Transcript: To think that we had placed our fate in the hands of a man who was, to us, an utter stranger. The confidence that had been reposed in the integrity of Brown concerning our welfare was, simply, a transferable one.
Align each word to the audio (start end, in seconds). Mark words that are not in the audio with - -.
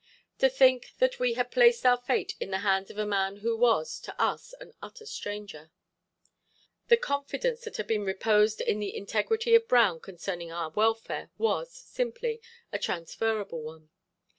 To 0.39 0.49
think 0.49 0.95
that 0.97 1.19
we 1.19 1.33
had 1.33 1.51
placed 1.51 1.85
our 1.85 1.95
fate 1.99 2.33
in 2.39 2.49
the 2.49 2.61
hands 2.65 2.89
of 2.89 2.97
a 2.97 3.05
man 3.05 3.37
who 3.37 3.55
was, 3.55 3.99
to 3.99 4.19
us, 4.19 4.55
an 4.59 4.73
utter 4.81 5.05
stranger. 5.05 5.69
The 6.87 6.97
confidence 6.97 7.65
that 7.65 7.77
had 7.77 7.85
been 7.85 8.03
reposed 8.03 8.61
in 8.61 8.79
the 8.79 8.97
integrity 8.97 9.53
of 9.53 9.67
Brown 9.67 9.99
concerning 9.99 10.51
our 10.51 10.71
welfare 10.71 11.29
was, 11.37 11.71
simply, 11.71 12.41
a 12.73 12.79
transferable 12.79 13.61
one. 13.61 13.91